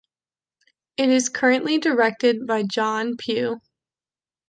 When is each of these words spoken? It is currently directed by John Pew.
It 0.97 1.09
is 1.09 1.29
currently 1.29 1.77
directed 1.77 2.47
by 2.47 2.63
John 2.63 3.17
Pew. 3.17 3.61